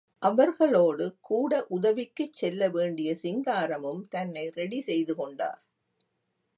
[0.21, 5.61] அவர்களோடு கூட உதவிக்குச் செல்ல வேண்டிய சிங்காரமும் தன்னை ரெடி செய்து கொண்டார்.